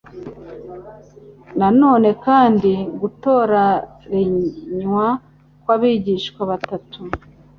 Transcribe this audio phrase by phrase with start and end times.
[1.59, 5.07] Na none kandi gutorariywa
[5.61, 6.99] kw'abigishwa batatu